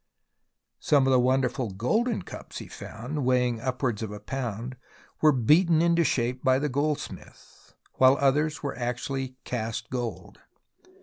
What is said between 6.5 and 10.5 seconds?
the goldsmith, others were actually cast gold.